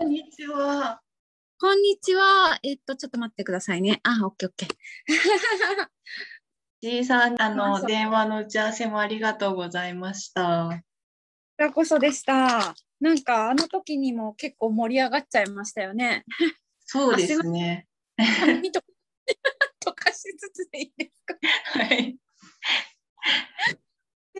[0.00, 1.02] こんにちは。
[1.60, 2.58] こんにちは。
[2.62, 4.00] えっと、ちょっと待ってくださいね。
[4.02, 4.68] あ、オッケーオッケー。
[6.80, 10.70] じいさん、あの、電話の打ち合わせもありがとうございました。
[10.70, 10.82] こち
[11.58, 12.74] らこそでした。
[12.98, 16.24] なんか、あの時にも結構盛り上がっちゃいましたよね。
[16.86, 17.86] そうですね。
[18.16, 18.82] 髪と
[19.80, 21.34] とかしつつでいいですか？
[21.78, 22.18] はい。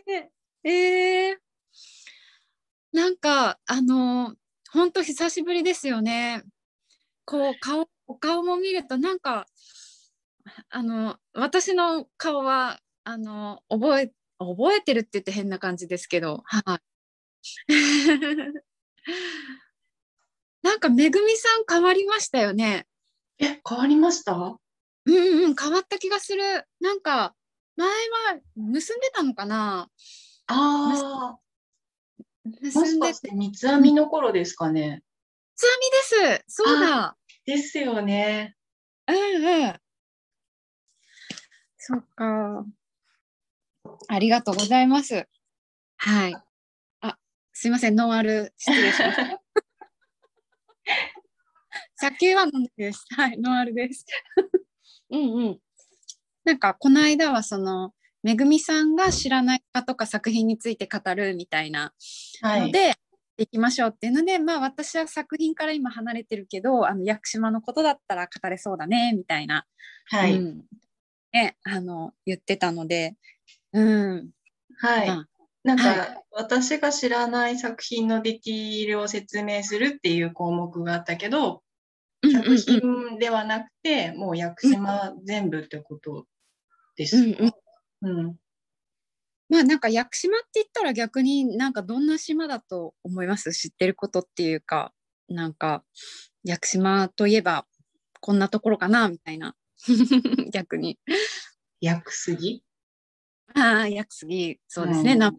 [0.07, 0.31] で
[0.63, 1.37] えー、
[2.93, 4.35] なんか、あの、
[4.73, 6.43] 本当久しぶりですよね。
[7.25, 9.45] こう、顔、お顔も見ると、なんか、
[10.69, 16.81] あの、私の顔は、あの、覚え、覚えてるって言って変な感じですけど、はい。
[20.63, 22.87] なんか、めぐみさん変わりましたよね。
[23.39, 24.33] え、変わりました？
[25.05, 25.15] うん
[25.45, 26.43] うん、変わった気がする。
[26.79, 27.35] なんか、
[27.75, 29.89] 前は結んでたのかな
[30.47, 31.39] ああ、
[32.73, 35.03] もしかして三つ編みの頃ですかね。
[35.55, 35.71] つ編
[36.19, 36.45] みです。
[36.47, 37.17] そうだ。
[37.45, 38.55] ですよね。
[39.07, 39.75] うんうん。
[41.77, 42.65] そっか。
[44.07, 45.27] ありがとうございます。
[45.97, 46.35] はい。
[47.01, 47.17] あ、
[47.53, 49.41] すいません、ノンアル失礼しました。
[51.95, 53.05] 酒は飲んでです。
[53.15, 54.05] はい、ノンアルです。
[55.11, 55.59] うんうん。
[56.43, 61.93] なんかこの間はそのめぐみさんが知らないかとか作品について語るみたいな
[62.41, 62.61] はい。
[62.61, 62.93] ので、
[63.37, 69.65] 行きましょうっていうので、まあ私は作品から今離れてるけど、あの屋久島のことだったら語れそうだねみたいな、
[70.05, 70.35] はい。
[70.35, 70.63] うん
[71.33, 73.15] ね、あの言ってたので、
[73.73, 74.29] うん、
[74.77, 75.25] はいあ。
[75.63, 81.63] なんか、は私が知らない作品のディティールを説明するっていう項目があったけど、
[82.23, 86.25] うんうん作品ではなくて、もう屋久島全部ってこと
[86.95, 87.43] ですうんか。
[87.43, 87.51] うん。
[88.01, 93.51] まあなんか屋久島って言ったら逆になんかどんな島だと思います？
[93.51, 94.93] 知ってることっていうか
[95.27, 95.83] なんか
[96.43, 97.65] 屋久島といえば
[98.19, 99.55] こんなところかなみたいな。
[100.51, 100.99] 逆に。
[101.81, 102.63] 屋久杉？
[103.55, 104.59] ああ屋久杉。
[104.67, 105.19] そうですね、うん。
[105.19, 105.33] な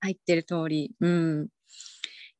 [0.00, 0.92] 入ってる通り。
[1.00, 1.48] うん。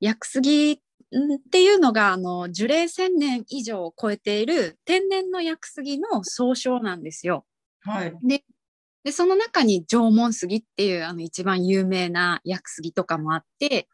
[0.00, 7.44] 屋久杉んっていうのがあの樹齢1000年以上を超えている天然の屋久杉の総称なんですよ。
[7.80, 8.14] はい。
[8.22, 8.44] で、
[9.12, 13.88] その中に縄文杉っていうあの一番有名な屋久杉とかもあって、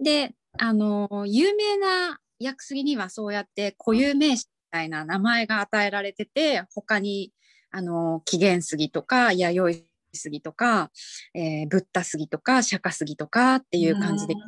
[0.00, 7.32] で、あの、有名な屋久杉にはそうやって固有名詞みたいな名前が与えられてて、他に、
[7.70, 10.90] あの、紀元杉とか、弥生杉とか、
[11.34, 14.42] えー、ブッダ杉とか、釈迦杉とかっていう感じで名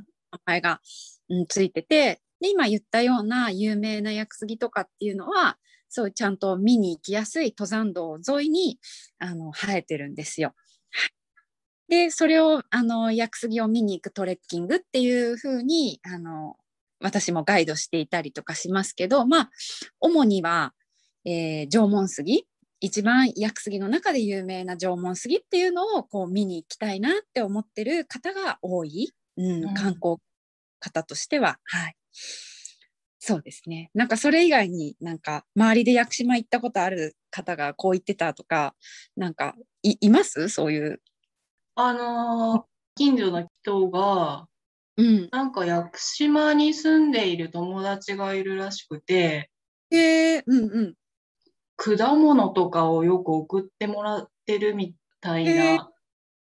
[0.44, 0.80] 前が、
[1.28, 5.58] うん、ついてて、で、今言ったような有名な屋久杉とかっていうのは、
[5.90, 8.78] そうちゃんと見に行きやすい登山道沿いに
[9.18, 10.54] あの生えてるんですよ。
[11.88, 16.56] で、それをあの屋久杉を見に行くトレッキングっていう風にあの
[17.00, 19.50] 私もガイドしていたりとかしますけど、まあ
[19.98, 20.72] 主には、
[21.24, 22.46] えー縄文杉
[22.82, 30.16] 一番屋久杉の中で有名な縄文杉っていうのをこう見に行きたいなって思ってる方が多い、うんうん観光
[30.78, 31.96] 方としては、はい。
[33.22, 33.90] そうですね。
[33.94, 38.74] なんかそれ以外になんか周りで屋久島行ったことある方がこう言ってたとか、
[39.14, 40.48] なんかいいます？
[40.48, 41.00] そういう。
[41.76, 44.48] あのー近所の人が、
[44.96, 45.28] うん。
[45.30, 49.50] なんか屋久島に住んでいる友達がいるらしくて、
[49.90, 50.94] へえ、うんうん。
[51.76, 55.90] 果物とかをよく送ってもらってるみたいへーな、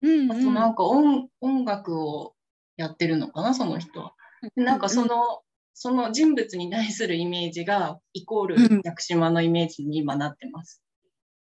[0.03, 2.35] うん、あとなんか音音楽を
[2.77, 4.15] やってるのかな、その人は。
[4.55, 5.43] でなんかその、
[5.79, 10.83] その人物に対するイメージが、イコーうんル屋久島のイメージに今なってます。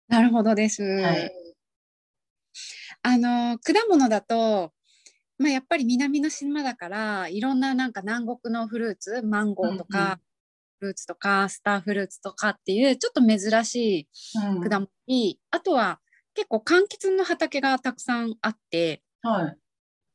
[0.09, 0.83] なるほどです。
[0.83, 1.31] はい
[3.03, 4.73] あの果物だと、
[5.39, 10.17] まあ、やっぱり南の島だからいろんななんか南国のフルーツマンゴーとか、うんうん
[10.79, 16.01] フルーツとかスターフルーツとかっていうちょっと珍しいうん果物に、あとは
[16.35, 19.57] 結構柑橘の畑がたくさんあってはい。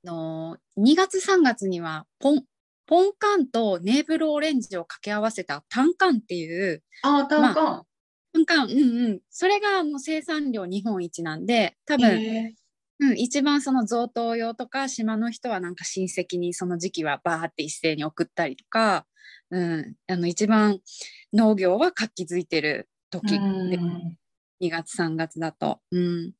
[0.05, 2.43] あの2月3月にはポン
[2.91, 7.85] ポンカンとネーブルオレンジを掛け合わせたタンカンっていうあー、単価。
[8.33, 12.53] タンカン、うんうん、それがあの生産量日本一なんで多分、へ
[12.99, 19.05] うん、一番その贈答用とか島の人はなんか親戚にその時期はバーって一斉に送ったりとか、
[19.51, 20.79] うん、あの一番
[21.31, 24.17] 農業は活気づいてるー時でうん。
[24.61, 25.79] 2月3月だと。
[25.91, 26.31] うん、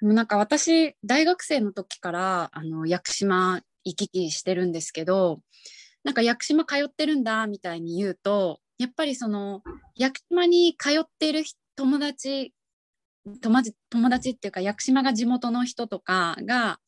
[0.00, 5.40] でもなんか私大学生の時からあの屋久島行き来してるんですけど
[6.04, 9.62] なんか屋久島通ってるんだみたいに言うとやっぱりその
[9.96, 12.52] 屋久島に通ってる人友達
[13.40, 16.80] 友達友達っていうか屋久島が地元の人とかが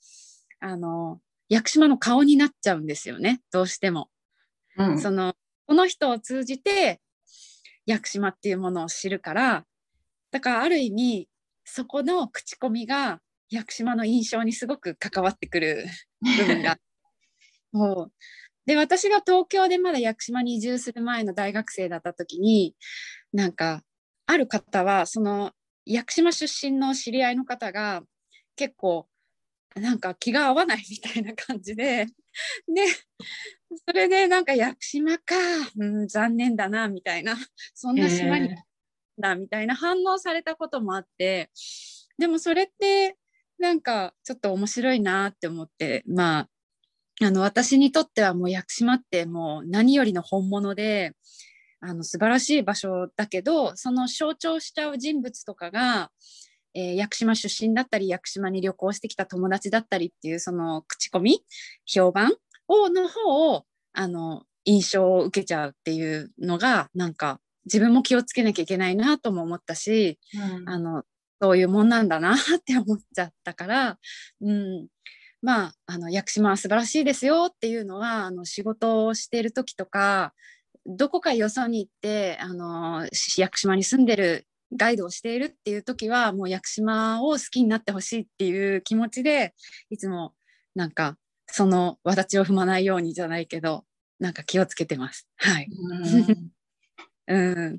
[0.58, 4.08] あの屋久島の顔になっちゃうんですよねどうしても。
[4.76, 5.34] うんその
[5.66, 7.00] この人を通じて
[7.86, 9.64] 屋久島っていうものを知るから
[10.32, 11.28] だからある意味
[11.64, 15.86] そこの口コミが屋久島の印象にすごく関わってくる
[16.38, 16.78] 部分が
[17.72, 18.12] もう。
[18.66, 22.76] で私が東京でまだ屋久島に移住する前の大学生だった時に
[23.32, 23.82] なんか
[24.26, 25.52] ある方はその
[25.86, 28.02] 屋久島出身の知り合いの方が
[28.54, 29.08] 結構
[29.74, 32.86] なんか気が合わないみたいな感じでで
[33.86, 35.34] それでなんか屋久島か、
[35.76, 37.36] うん、残念だなみたいな
[37.74, 38.50] そんな島に、
[39.18, 41.50] だみたいな反応されたこともあって
[42.18, 43.16] でもそれって
[43.58, 46.48] なんかちょっと面白いなって思ってまあ
[47.22, 51.12] あの私にとってはもう屋久島ってもう何よりの本物で
[51.80, 56.10] あの素晴らしい場所だけどその象徴しちゃう人物とかが、
[56.74, 61.42] えー、屋久島出身だったり屋久島に旅行してきた友達だったりっていうその口コミ
[61.86, 62.32] 評判
[62.68, 71.02] をの方をあの印象を受けちゃうっていうのがなんか自分も気をつけなきゃいけないなとも思ったし、うん、あの
[71.42, 73.98] そういうもんなんだなって思っちゃったから、
[74.42, 74.86] うん、
[75.42, 80.34] まああの屋久島は素晴らしいですよっていうのはあの仕事をしている時とか
[80.86, 83.06] どこかよそに行ってあの
[83.36, 84.46] 屋久島に住んでる
[84.76, 89.54] ガイドをしているっていう時はもう屋久島を好きになってほしいっていう気持ちで
[89.90, 90.34] いつも
[90.74, 91.16] なんか
[91.48, 93.84] その私を踏まないようにじゃないけど
[94.20, 95.26] なんか気をつけてます。
[95.36, 95.68] はい。
[97.26, 97.78] うん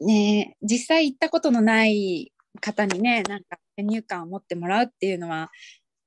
[0.00, 5.50] ね実際行ったことのない方にねなんか先入観を持ってもらうっていうのは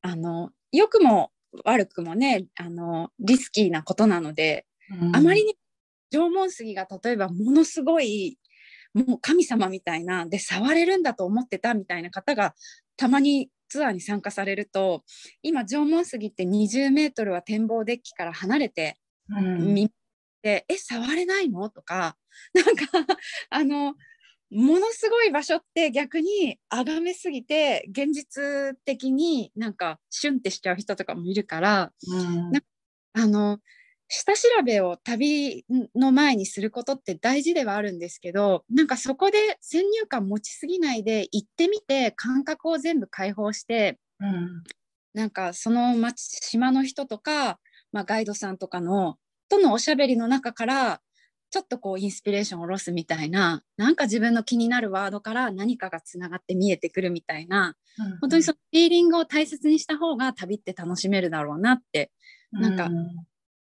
[0.07, 1.31] あの良くも
[1.65, 4.65] 悪くもねあのリスキーなことなので、
[5.01, 5.55] うん、あまりに
[6.11, 8.37] 縄文杉が例えばものすごい
[8.93, 12.55] もう神様みたいなで触れるんだと思ってたみたいな方が
[12.95, 15.03] たまにツアーに参加されると
[15.43, 18.97] 今縄文杉って20メートルは展望デッキから離れて
[19.59, 19.89] 見
[20.41, 21.69] て、うん、え触れないの？
[21.69, 22.15] とか
[22.53, 23.15] なんか
[23.51, 23.95] あの
[24.49, 32.51] ものすごい場所って逆に崇めすぎて現実的になんかシュンってしちゃう人とかもいるから、うん、
[33.13, 33.59] あの
[34.09, 35.65] 下調べを旅
[35.95, 44.63] の前にすることって大事ではあるんですけどなんかそこで先入観持ちすぎないで行ってみて感覚を全部解放して、うん、
[45.13, 47.59] なんかその町島の人とか、
[47.91, 49.17] まあ、ガイドさんとかの
[49.49, 51.01] とのおしゃべりの中から
[51.49, 62.11] ちょっとこうインスピレーションを下ろすみたいななんか自分の気になるワードから何かがつながって見えてくるみたいな、うん、本当にそのフィーリングを大切にした方が旅って楽しめるだろうなって
[62.51, 63.07] なんか、うん、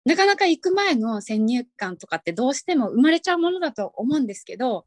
[0.06, 4.86] なかなか行く前の先入観とかってどうしても生まれちゃうものだと思うんですけど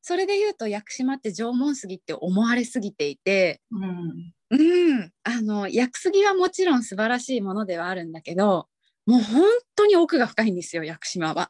[0.00, 8.68] それで言うと屋久島って縄文杉って思われすぎていて、うん、うん、あの屋久杉はもちろん素晴らしいものではあるんだけど
[9.08, 9.42] もう本
[9.74, 11.48] 当に奥が深いんですよ屋久島は。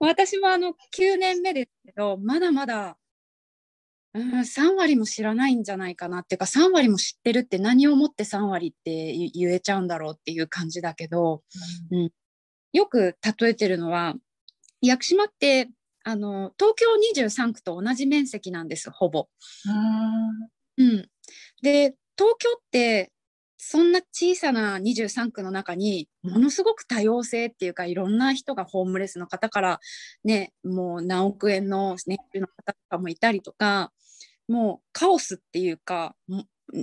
[0.00, 2.96] 私もあの9年目ですけどまだまだ、
[4.12, 11.42] うん、3割も知らないんじゃないかなっていうか3割も知ってるって何をもって3割って言えちゃうんだろうっていう感じだけど、
[11.92, 12.10] うん、うん、
[12.72, 14.14] よく例えてるのは
[14.82, 15.70] 屋久島って
[16.02, 16.86] あの東京
[17.22, 19.28] 23区と同じ面積なんですほぼ。
[20.78, 21.08] うん、
[21.62, 23.12] で東京って
[23.62, 29.80] そんな小さな23区の中にものすごく多様性っていうかいろんな人がホームレスの方から
[30.24, 33.92] ねもう何億円の年収の方とかもいたりとか
[34.48, 36.16] もうカオスっていうか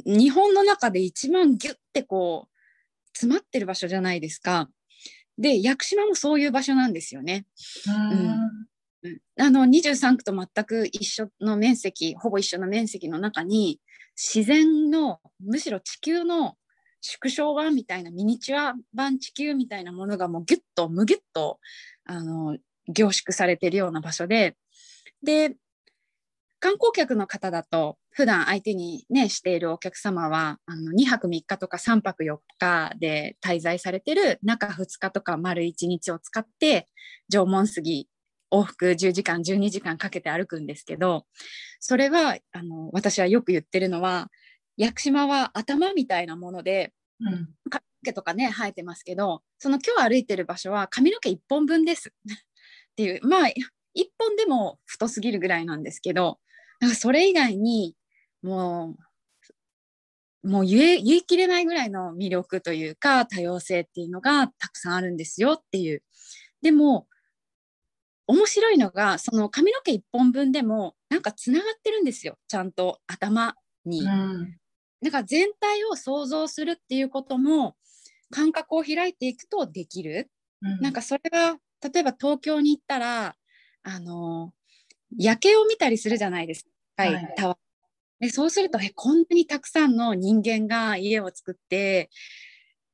[0.05, 4.69] 日本の中で一番ギュッてこう詰まってる場所じゃないですか。
[5.39, 7.47] で屋久島もそういう場所なんですよね。
[9.03, 13.81] うん、あの23区と全く一緒の面積ほぼ一緒の面積の中に
[14.15, 16.55] 自然のむしろ地球の
[17.07, 21.59] 縮小版みたいなミニチュア版地球みたいなものがもうギュッとむぎゅっと
[22.05, 24.55] あの凝縮されてるような場所で。
[25.23, 25.55] で
[26.59, 36.87] 観光客の方だと普段相手にねしているお客様はあの2泊3日とか3泊4日で滞在されてる中2日とか丸1日を使って
[37.31, 38.09] 縄文杉
[38.51, 41.25] 往復10時間12時間かけて歩くんですけど
[41.79, 44.29] それはあの私はよく言ってるのは
[44.77, 52.13] 屋久島は頭みたいなもので、うん、髪の毛とかね生えてますけどその今日歩いてる場所は髪の毛1本分です。
[52.91, 53.53] っていうまあ1
[54.17, 56.39] 本でも太すぎるぐらいなんですけど
[56.79, 57.95] なんかそれ以外に
[58.41, 58.95] も
[60.43, 66.03] うもう言え言い切れないぐらいの魅力というか多様性っていうのがたくさんあるんですよっていう。
[66.61, 67.07] でも
[68.27, 72.37] 面白いのがその髪の毛1本分でもなんかつながってるんですよ。
[72.47, 73.55] ちゃんと頭
[73.85, 74.57] に、うん、
[75.03, 77.75] だから全体を想像するっていうことも
[78.31, 80.29] 感覚を開いていくとできる。
[80.61, 80.79] うん。
[80.81, 83.35] なんかそれが例えば東京に行ったら
[83.83, 84.53] あの
[85.17, 87.13] 夜景を見たりするじゃないですか、はい。
[87.13, 87.33] はい。
[87.37, 87.57] タワー
[88.19, 92.09] でそうするとえこんなにたくさんの人間が家を作って、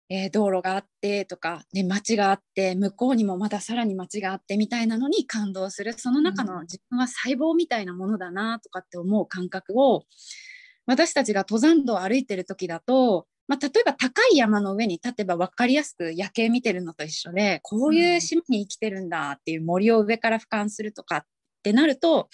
[0.09, 5.93] えー道路があってとか、ね、街があって向こうにもまださらに街があってみたいなのに感動する。
[5.93, 6.49] その中うん。
[6.49, 10.03] の自分は細胞みたいなものだなとかって思う感覚を
[10.85, 21.23] 私たちが登山道を歩いてる時だと、まあ、例えば高い山の上に立てば分かりやすく夜景見てるのと一緒でこういう島に生きてるんだっていう森を上から俯瞰するとかっ
[21.63, 22.29] てなると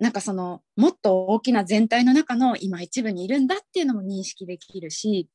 [0.00, 5.28] なんかそのもっと大きな全体の中の今一部にいるんだっていうのも認識できるし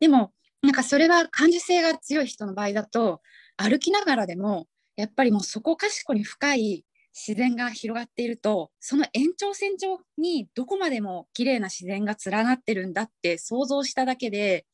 [0.00, 3.20] でもなんかそれは感受性が強い人の場合だと
[3.56, 14.66] 歩きながらでもやっぱりもうそこかしこに深い自然が広がっているとその延長線上にどこまでも綺麗な自然が連なってるんだって想像しただけで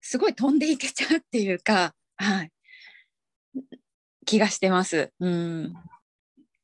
[0.00, 2.50] すごい飛んでいけちゃうっていうか、はい、
[4.26, 5.12] 気がしてます。
[5.18, 5.74] うん、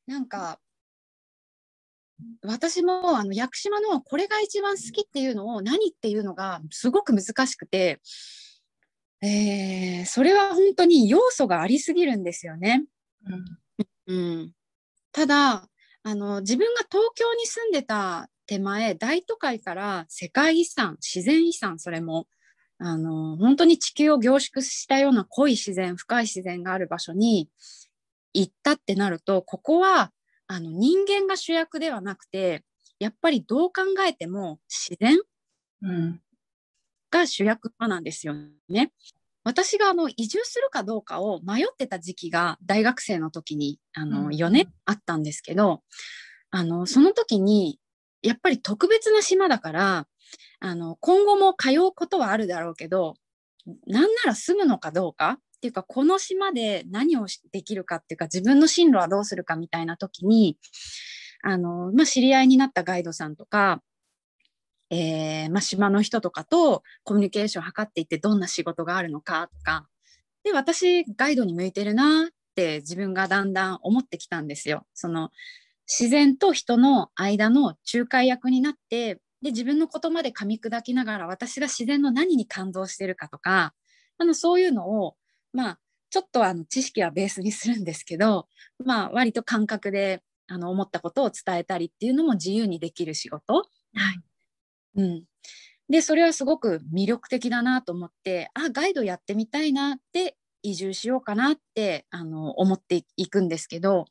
[0.05, 0.59] なんか
[2.43, 7.99] 私もあの屋久島のこれが一番好きっていうのを何っていうのがすごく難しくて、
[9.21, 12.85] えーそれは本当に要素がありすぎるんですよね。
[14.07, 14.51] うん、
[15.11, 15.67] ただ
[16.03, 22.27] あの自分が東京に住んでた手前大都会から世界遺産自然遺産それも
[22.79, 27.49] あの本当に地球を凝縮したような濃い自然深い自然がある場所に
[28.33, 30.11] 行ったってなるとここは
[30.47, 32.63] あの人間が主役ではなくて
[32.99, 35.17] やっぱりどう考えても自然
[35.83, 36.21] うん
[37.11, 38.33] が主役なんですよ
[38.69, 38.91] ね。
[39.43, 44.29] 私があの移住するかどうかを迷ってた時期が大学生の時にあのうん。
[44.29, 45.81] 4年あったんですけど、
[46.51, 47.79] あのその時に
[48.21, 50.07] やっぱり特別な島だから
[50.59, 53.15] あの今後も通うことはあるだろうけど
[53.87, 60.57] なんなら住むのかどうかっていうかこの島で何をしできるかっていうか自分の進路はどうするかみたいな時に
[61.43, 63.81] あの、まあ、知り合いになったガイドさんとか
[64.91, 69.87] えーま、島の人とかとコミュニケーションを図っていってどんな仕事があるのかとか
[70.43, 74.85] で私ガイドに向いてるなって自分がだんだん思ってきたんですよ。
[74.93, 75.31] その
[75.87, 83.73] 自然と人の間の仲介役になってで自分のことまで噛み砕きながら私が自然の何に感動してるかとか
[84.17, 85.15] あのそういうのを
[85.53, 85.79] まあ
[86.09, 88.47] ちょっとあの知識はベースにするんですけど、
[88.83, 93.55] まあ、割と感覚であの思ったことを伝えたりっていうのも自由にできる仕事。
[93.55, 94.30] はい
[94.95, 95.23] うん、
[95.89, 104.05] でそれはすごく魅力的だなと思ってあガイドやってみたいなって移住しようかなってあの思っていくんですけど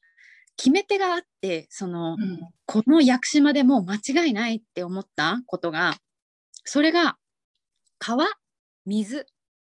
[0.57, 2.39] 決め手があってそのうん。
[2.67, 5.97] この屋久島でもう間違いないって思ったことが
[6.65, 7.17] それが
[7.99, 8.27] 川
[8.87, 9.27] 水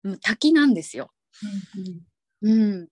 [0.05, 1.11] うん滝なんですよ。
[2.43, 2.89] うん、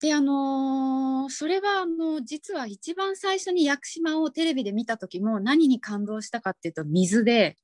[0.00, 7.56] であのーそれはあの実は一番最初に屋久島をテレビで見た時も何に感動したかっていうと水で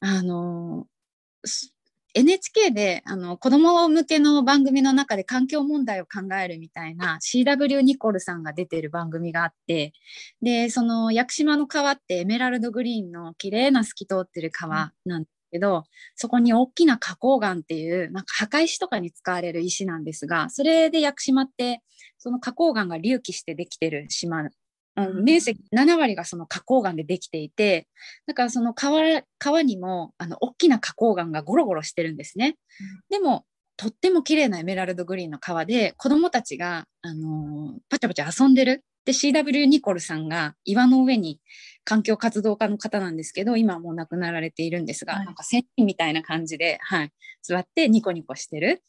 [0.00, 1.74] あのー
[2.16, 9.92] NHK であの子ども向けの番組の中で環境問題を考えるみたいな CW ニコルさんが出てる番組があって
[10.40, 15.84] でその屋久島の川ってエメラルドグリーンの綺麗な透き通ってる川なんでけど、
[16.16, 21.80] そこに大きな花崗岩っていうなんか墓石とかに使われる石なんですがそれで屋久島って
[22.18, 24.50] その花崗岩が隆起してできてる島、うん
[25.24, 27.88] 面積7割がその花崗岩でできていて
[28.26, 32.56] だからその川川にもあの大きな花崗岩がゴロゴロしてるんですね。
[33.10, 33.44] でも
[33.76, 38.84] とっても綺麗なエメラルドグリーンの川で子どもたちが、あのーパチャパチャ遊んでる。
[39.04, 41.38] で CW ニコルさんが岩の上に
[41.84, 47.12] 環境活動家の方なんですけど今はもう亡くなられているんですが、はいなんか仙人みたいな感じで、はい、
[47.42, 48.82] 座ってニコニコしてる。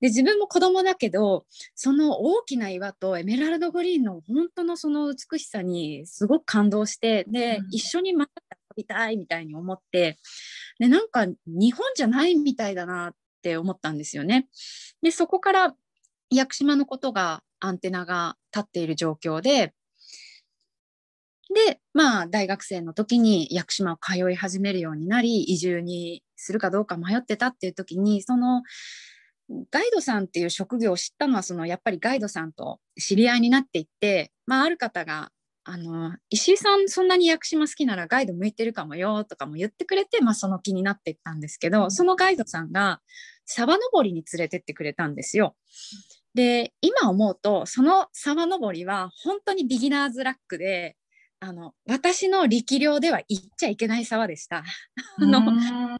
[0.00, 10.18] で自分も子供だけどその大きな岩とエメラルドグリーンの本当のその美しさにすごく感動してで、うん一緒にまた遊びたいみたいに思って
[10.80, 14.48] でなんか日本じゃないみたいだなって思ったんですよね。
[15.02, 15.74] でそこから
[16.30, 19.72] 屋久島のことがアンテナが立っている状況で
[21.54, 28.62] でまあ大学生の時に屋久島を通い始めるようになり移住にするかどうか迷ってたっていう時にその
[29.70, 35.30] ガイドさんっていう職業を知ったのはそのやっぱりガイドさんと知り合いになっていって、まあ、ある方が
[35.64, 43.00] あの石井さんそんなに屋久島好きならガイド向いてるかもよとかも言ってくれて、まあ、その気になっていったんですけど、うんそのガイドさんが
[43.44, 45.54] 沢登りに連れてってくれたんですよ。
[46.34, 50.96] で今思うとその沢登りは本当にビギナーズラックで
[51.44, 54.62] あの私の力量では行っちゃいけない沢でした。
[55.18, 55.96] あのうん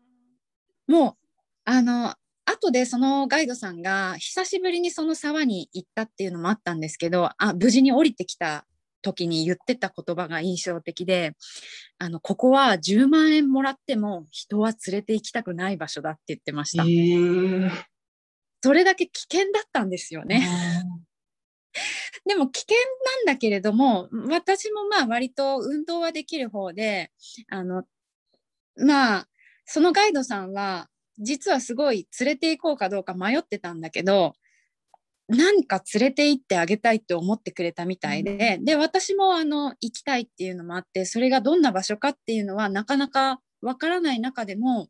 [0.87, 1.17] もう
[1.65, 8.67] あの後でそのガイドさんが久しぶりにその沢に行ったっていうのもあったんですけどあ無事に降りてきた
[9.03, 11.33] 時に言ってた言葉が印象的で
[11.99, 16.85] あのここは10万円もらっても人は連れて行きたくない場所だって言ってました。
[18.63, 20.47] それだけ危険だったんですよね。
[22.27, 22.77] でも危険
[23.27, 27.11] なんだけれども私もまあ割と運動はできる方で
[27.49, 27.85] あの
[28.77, 29.29] まあ
[29.65, 30.89] そのガイドさんは
[31.19, 34.35] 実はすごい連れて行こうかどうか迷ってたんだけど
[35.29, 44.89] 何か連れて行ってあげたいって思ってくれたみたいで、で私もあの行きたいっていうのもあってそれがどんな場所かっていうのはなかなかわからない中でも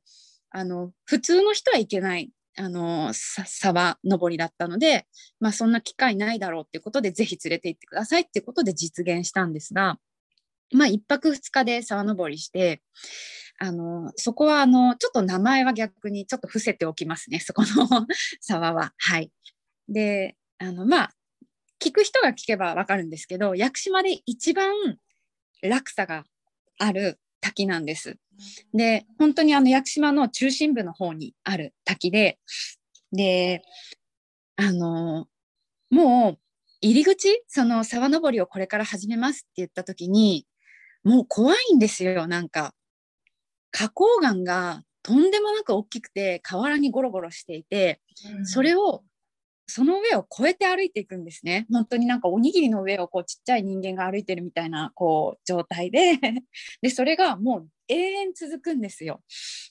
[0.50, 2.30] あの普通の人は行けない。
[2.56, 5.06] あの沢登りだったので、
[5.40, 9.98] まあ、そんな機会ないだろうっていうことでぜひ連れて行ってくださいっていうことで実現したんですが、
[10.72, 12.82] まあ、1泊2日で沢登りして
[13.58, 18.06] あのそこはあのちょっと名前は逆にちょっと伏せておきますねそこの
[18.40, 18.92] 沢は。
[18.98, 19.30] はい、
[19.88, 21.12] であのまあ
[21.80, 24.72] 聞く人が聞けば分かるんですけど屋久島で一番
[25.62, 26.24] 落差が
[26.78, 28.16] ある滝なんです。
[28.72, 32.38] で本当にあの屋久島の中心部の方にある滝で
[33.12, 33.62] で
[34.56, 35.26] あの
[35.90, 36.38] もう
[36.80, 40.46] 入り口その沢登りをこれから始めますって言った時に
[41.04, 42.72] もう怖いんですよなんか。
[43.74, 48.00] 花崗岩がとんでもなく大きくて河原にゴロゴロしていて、
[48.38, 49.02] うん、それを
[49.72, 51.66] その上を越えて歩いていくんですね。
[51.72, 56.18] 本当になんかおにぎりの上をこうちっちゃい人間が歩いてるみたいなこう状態で
[56.82, 59.22] でそれがもう永遠続くんですよ。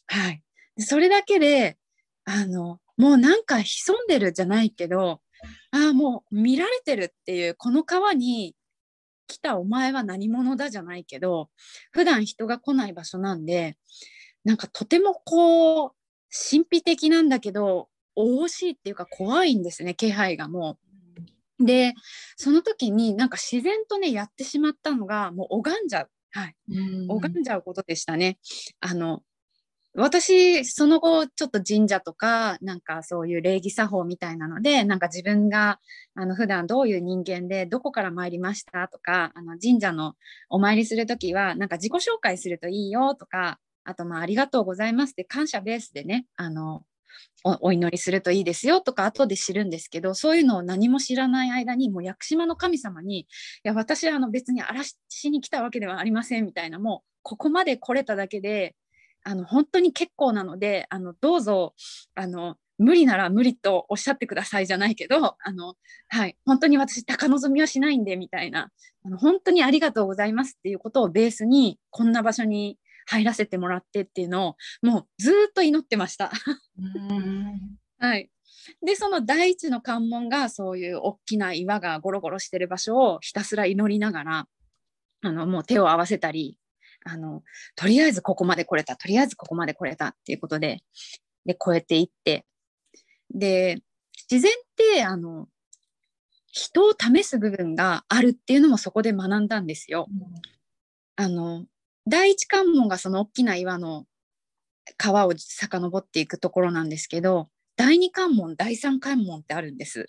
[0.08, 0.42] はい、
[0.80, 1.78] それだけで
[2.26, 5.22] あのもうなんか潜んでるじゃないけど
[5.70, 8.56] ああもう見られてるっていうこの川に
[9.28, 11.52] 来たお前は何者だじゃないけど
[11.92, 13.78] 普段人が来ない場所なんで
[14.44, 15.92] なんかとてもこう
[16.32, 17.91] 神秘的なんだけど
[18.24, 20.78] 惜しいっていうか怖いんですね気配がも
[21.60, 21.66] う。
[21.66, 21.94] で
[22.38, 26.56] その時になんか自然とねやってしまったのがもう拝んじゃう、はい、
[27.08, 28.40] 拝んじゃうことでしたね。
[28.80, 29.22] あの
[29.94, 35.80] 私その後ちょっと神社とかなんかそういう礼儀作法みたいなのでなんか自分が
[36.16, 40.14] あの普段どういう人間でどこから参りましたとかあの神社の
[40.50, 46.84] お参りする時はなんか自己紹介するといいよとかあとまあありがとうございますって感謝ベースでねあの
[47.44, 53.26] お祈りするといいですよとか後で知るんですけどそういうのを何も知らない間にもう屋久島の神様に「い
[53.64, 58.76] や私はあの別に荒らしに来たわけではありません」みたいなもうここまで来れただけで
[59.24, 61.74] あの本当に結構なのであのどうぞ
[62.16, 65.76] あの無理なら無理とおっしゃってくださいじゃないけどあの、
[66.08, 68.72] はい、本当に私高望みはしないんでみたいな
[69.06, 76.32] あの本当にありがとうございますっていうことをベースにこんな場所に入らせてもらってっていうのをもうずっと祈ってました。
[78.00, 78.30] はい、
[78.84, 84.48] でその第一の関門がそういう大きな岩がゴロゴロしてる場所をひたすら祈りながら
[85.22, 86.58] あのもう手を合わせたり
[87.06, 87.44] あの
[87.76, 90.82] とりあえずここまで来れたとりあえずここまで来れたっていうことで
[91.46, 92.46] で超えていって
[93.34, 93.82] で
[94.30, 95.48] 自然ってあの
[96.48, 100.08] 人を試す部分があるっていうのもそこで学んだんですよ。
[100.10, 101.66] うん、あの
[102.08, 104.06] 第一関門がその大きな岩の
[104.98, 110.08] 川を遡っていくところなんですけど第二関門第三関門ってあるんです。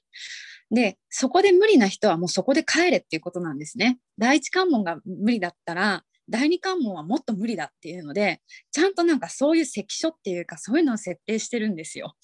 [0.71, 3.99] でそこで無理な人はもうそこで帰れっていうことなんですね。
[4.19, 12.15] 第一関門が無理だったら第二関門はもっと無理だっていうのでちゃんとなんかそういう関所っていうかそういうのを設定してるんですよ。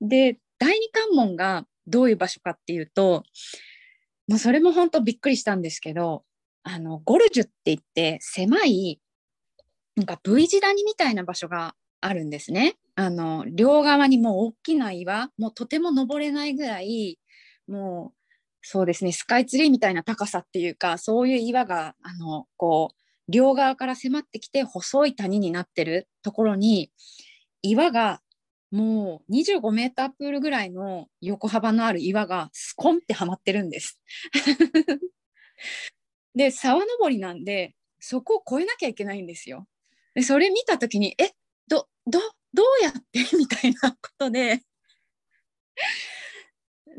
[0.00, 3.24] で第二関門がどういう場所かっていうと
[4.28, 6.24] もうそれも本当びっくりしたんですけど
[6.64, 9.00] あのゴルジュって言って狭い
[9.96, 12.76] なんか V 字谷みたいな場所があるんですね。
[12.94, 17.18] あの両側にもう大きな岩もうとても登れないぐらい
[17.66, 22.96] もうそうですねスカイツリーみたいな高さっていうかそういう岩があのこう
[23.28, 26.90] 両側から迫ってきて細い谷になってるところに
[27.62, 28.20] 岩が
[28.70, 34.00] もう25メータープールぐらいの横幅のある岩がスコンってはまってるんです。
[36.34, 39.66] で沢登りなんでそこを越えなきゃいけないんですよ。
[40.14, 41.32] でそれ見た時にえ
[41.68, 42.20] どど
[42.52, 43.20] どうやって？
[43.36, 44.62] みたいなことで。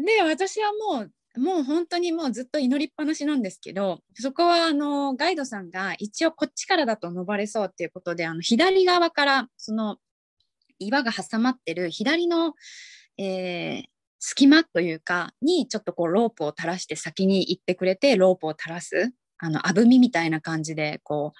[0.05, 9.97] で私はもうもう本当にもうずっと祈りっぱなしなんですけどそこはあのガイドさんが一応こっちからだと登れそうっていうことであの左側からその
[10.77, 12.53] 岩が挟まってる左の、
[13.17, 13.83] えー、
[14.19, 19.11] 隙間というかにちょっとこうロープを垂らして先に行ってくれてロープを垂らす。
[19.43, 21.33] あのあぶみみたいな感じでこ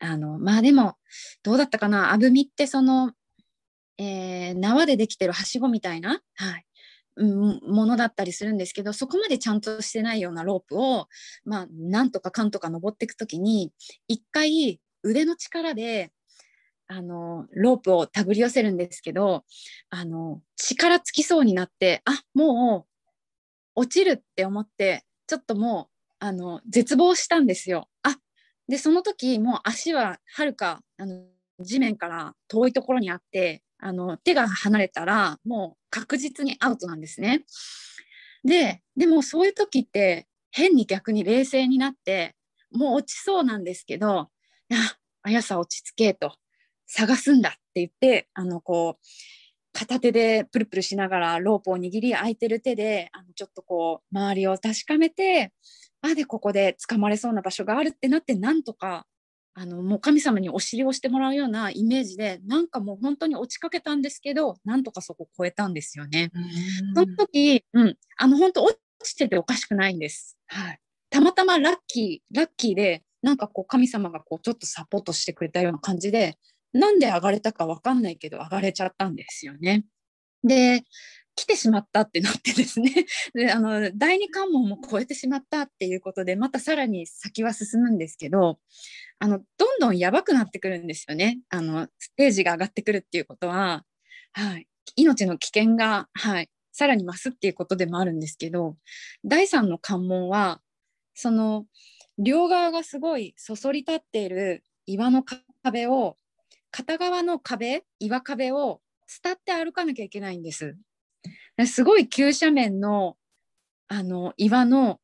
[0.00, 0.94] うあのまあでも
[1.42, 2.12] どうだったかな？
[2.12, 3.12] あぶみってその
[3.98, 6.66] えー、縄でできてるはしごみたいな、はい、
[7.22, 11.06] ものだったりするんですけどそこまでちゃんとしてないようなロープを、
[11.46, 13.72] まあ、なんとかかんとか登っていく時に
[14.06, 16.12] 一回腕の力で
[16.88, 19.44] あのロープを手繰り寄せるんですけど
[19.88, 22.86] あの力尽きそうになってあも
[23.76, 25.95] う落ちるって思ってちょっともう
[26.26, 27.88] あの絶望したんですよ。
[28.02, 28.16] あ
[28.68, 31.22] でその時もう足ははるかあの
[31.60, 37.44] 地面から遠いところにあってあの手が離れたらもう確実にアウトなんですね。
[38.44, 42.34] ででもそういう時って変に逆に冷静になって
[42.72, 44.30] もう落ちそうなんですけど「あ
[45.22, 46.34] あやさ落ち着け」と
[46.86, 49.06] 「探すんだ」って言ってあのこう
[49.72, 55.52] 片手でプルプルしながらロープを握り空いてる手であのちょっとこう周りを確かめて
[56.02, 59.06] あでここで掴まれそうな場所があるってなってなんとか
[59.58, 66.30] あのもう神様にお尻をしてもらうようなイメージでなんかもう本当に落ちかけたんですけどなんとかそこ超えたんですよね。
[66.94, 70.36] その時、うん、あの本当落ちてておかしくないんです。
[70.46, 76.36] はい、たまたまラッキーラッキーでなんかこう神様がこうちょっとサポートしてくれたような感じで
[76.74, 79.86] なんで上がれたか分かんないけど上がれちゃったんですよね。
[80.44, 80.84] で
[81.36, 82.90] 来てしまったってなってですね。
[83.34, 88.58] であの第二関門も超えてしまったっていうことでまたさらに先は進むんですけど
[89.18, 91.38] あのどんどんやばくなってくるんですよね。
[91.50, 93.84] あのステージが上がってくるっていうことは、
[94.32, 98.76] はい、命の危険が、はい、さらに増すっていうことでもあるんですけど
[99.24, 100.60] 第三の関門は
[101.14, 101.66] その
[102.18, 105.22] 両側がすごいそそり立っている岩の
[105.62, 106.16] 壁を
[106.70, 108.80] 片側の壁岩壁を
[109.22, 110.76] 伝って歩かなきゃいけないんです。
[111.64, 113.16] すごい急斜面の
[113.88, 114.98] あの岩の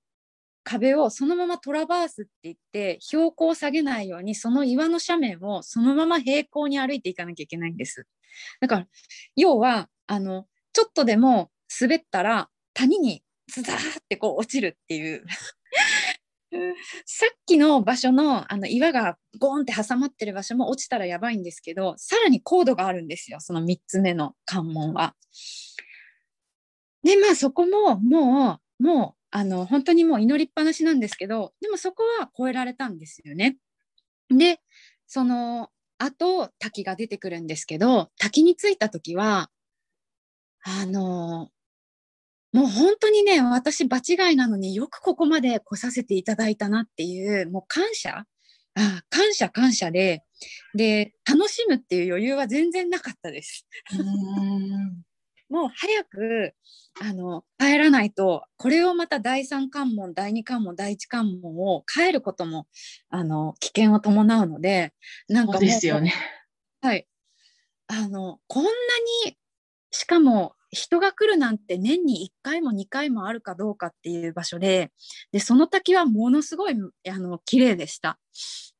[0.64, 8.06] 壁をそのままトラバースって言って標高を下げないようにその岩の斜面をそのまま平行に歩いていかなきゃいけないんです。
[8.60, 8.86] だから
[9.36, 15.24] 要はあのちょっとでも滑ったら谷にズザーってこう落ちるっていう
[17.06, 25.14] さっきの場所のあの岩がゴーンって挟まってる場所も落ちたらやばいんですけどさらに高度があるんですよその3つ目の関門は。
[27.02, 33.56] でまあそこももうもうあの本当にもう祈りっぱなしなんですけどでもそこは超えられたんですよね。
[34.28, 34.60] で
[35.06, 39.50] その後滝が出てくるんですけど滝に着いた時は
[40.64, 41.50] あの
[42.52, 48.24] もう本当にね私場違いなのによくここまで来させていただいたなっていうもう感謝？
[48.74, 50.24] あ感謝感謝で
[50.74, 53.66] で楽しむっていう余裕は全然なかったです。
[55.52, 56.54] もう早く
[56.98, 62.66] あの帰らないとこれをまた第3関門第2関門第1関門を帰ることも
[63.10, 64.94] あの危険を伴うので
[65.28, 66.14] なんかですよね。
[66.80, 67.06] はい
[67.86, 68.70] あのこんな
[69.26, 69.36] に
[69.90, 74.90] しかも人が来るなんて年に1回も2回もあるかどうかっていう場所で
[75.32, 76.74] でその滝はものすごい
[77.10, 78.18] あの綺麗でした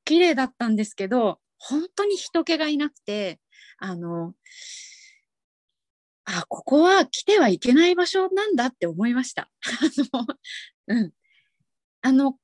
[0.07, 3.41] 綺麗だったんですけど本当に人気がいなくて
[3.77, 4.33] あの
[6.25, 9.51] あここは来てはいけない場所なんだって思いました。
[9.63, 10.27] あの
[10.89, 11.13] うん、
[12.03, 12.39] あの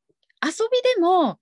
[0.45, 1.39] 遊びでも、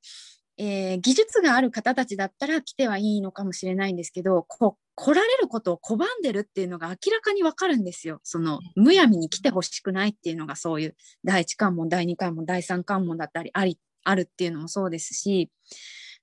[0.59, 8.21] えー、技術がある方たちだったら来てはいいのかもしれないんですけどこ来られることを拒んでるっていうのが明らかにわかるんですよ。
[8.23, 15.51] そのむやみに来てほしくないっていうのがそういう第一関門第二関門第三関門だったりありあるっていうのもそうですし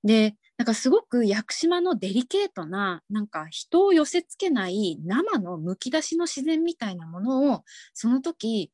[0.04, 8.71] でなんかすごく屋久島のデリケートななんか人を寄せつけない生のむき出しの自然みたいなものをその時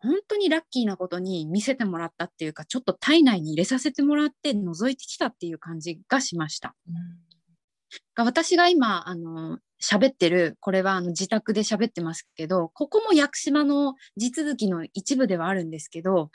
[0.00, 6.74] 本当にラッキーなことに見せてもらったっていうかちょっと体内に入れさせてもらって覗いてきたっていう感じがしました。
[6.88, 16.30] うん、私が今あの喋ってるこれはあの自宅で喋ってますけどここも屋久島の地続きの一部ではあるんですけど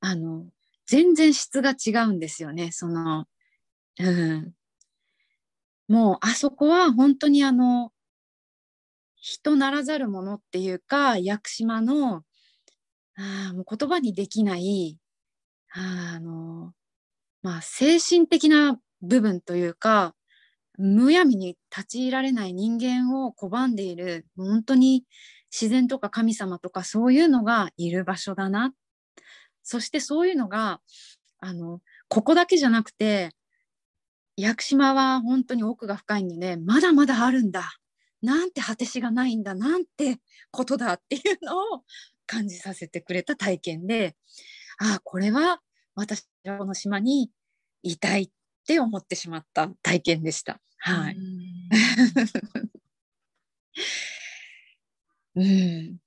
[0.00, 0.44] あの
[0.86, 3.26] 全然質が違うんですよねその
[3.98, 4.52] うん、
[5.88, 7.92] もうあそこは本当にあの
[9.16, 12.22] 人ならざるものっていうか屋久島の
[13.16, 14.98] あもう言葉にできない
[15.72, 16.72] あの、
[17.42, 20.14] まあ、精神的な部分というか
[20.76, 25.04] むやみに立ち入られない人間を拒んでいる本当に
[25.52, 28.72] 自然とか神様とかそういうのがいる場所だな。
[29.62, 30.80] そしてそういうのが
[31.38, 33.30] あのここだけじゃなくて
[34.36, 37.78] 屋久島は本当に奥が深いんでねまだまだあるんだ。
[38.22, 40.18] なんて果てしがないんだなんて
[40.50, 41.82] ことだっていうのを
[42.26, 44.16] 感じさせてくれた体験で
[44.78, 45.60] ああこれは
[45.94, 47.30] 私はこの島に
[47.82, 48.30] いたいっ
[48.66, 50.58] て思ってしまった体験でした。
[50.78, 51.16] はい。
[55.36, 55.98] うん